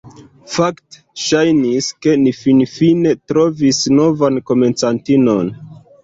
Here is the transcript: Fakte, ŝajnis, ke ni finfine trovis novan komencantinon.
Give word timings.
Fakte, 0.51 0.99
ŝajnis, 1.23 1.89
ke 2.05 2.15
ni 2.21 2.31
finfine 2.37 3.11
trovis 3.31 3.81
novan 3.99 4.41
komencantinon. 4.49 5.53